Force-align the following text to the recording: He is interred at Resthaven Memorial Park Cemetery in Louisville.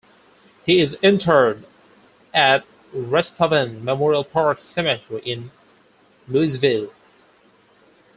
He 0.65 0.79
is 0.79 0.95
interred 1.03 1.63
at 2.33 2.65
Resthaven 2.91 3.83
Memorial 3.83 4.23
Park 4.23 4.59
Cemetery 4.59 5.21
in 5.23 5.51
Louisville. 6.27 6.89